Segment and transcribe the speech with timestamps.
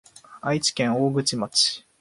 [0.41, 1.85] 愛知県大口町